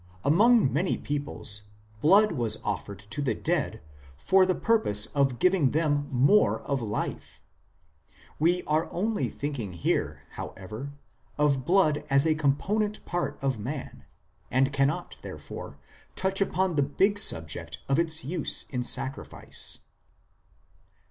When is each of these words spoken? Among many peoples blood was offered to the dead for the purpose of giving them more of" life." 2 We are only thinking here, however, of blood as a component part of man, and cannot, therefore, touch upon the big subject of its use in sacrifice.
Among 0.25 0.73
many 0.73 0.97
peoples 0.97 1.61
blood 2.01 2.31
was 2.31 2.57
offered 2.63 2.97
to 3.11 3.21
the 3.21 3.35
dead 3.35 3.83
for 4.17 4.47
the 4.47 4.55
purpose 4.55 5.05
of 5.05 5.37
giving 5.37 5.69
them 5.69 6.07
more 6.09 6.63
of" 6.63 6.81
life." 6.81 7.43
2 8.09 8.21
We 8.39 8.63
are 8.63 8.91
only 8.91 9.29
thinking 9.29 9.73
here, 9.73 10.23
however, 10.31 10.91
of 11.37 11.65
blood 11.65 12.03
as 12.09 12.25
a 12.25 12.33
component 12.33 13.05
part 13.05 13.37
of 13.43 13.59
man, 13.59 14.05
and 14.49 14.73
cannot, 14.73 15.17
therefore, 15.21 15.77
touch 16.15 16.41
upon 16.41 16.73
the 16.77 16.81
big 16.81 17.19
subject 17.19 17.81
of 17.87 17.99
its 17.99 18.25
use 18.25 18.65
in 18.71 18.81
sacrifice. 18.81 19.81